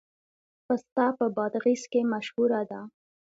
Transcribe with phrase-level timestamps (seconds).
[0.65, 2.81] پسته په بادغیس کې مشهوره ده